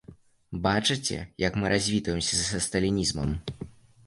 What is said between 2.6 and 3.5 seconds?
сталінізмам?